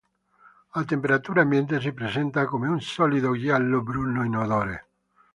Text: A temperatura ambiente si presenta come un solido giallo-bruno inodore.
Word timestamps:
A 0.79 0.81
temperatura 0.91 1.41
ambiente 1.43 1.79
si 1.79 1.91
presenta 1.93 2.45
come 2.45 2.67
un 2.67 2.81
solido 2.81 3.37
giallo-bruno 3.37 4.23
inodore. 4.25 4.87